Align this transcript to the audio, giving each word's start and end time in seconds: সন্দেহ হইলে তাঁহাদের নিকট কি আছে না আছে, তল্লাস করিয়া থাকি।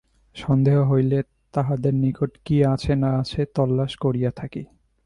সন্দেহ 0.35 0.77
হইলে 0.89 1.17
তাঁহাদের 1.53 1.93
নিকট 1.93 2.31
কি 2.45 2.57
আছে 2.65 2.93
না 2.95 3.09
আছে, 3.19 3.41
তল্লাস 3.55 3.91
করিয়া 3.95 4.31
থাকি। 4.31 4.63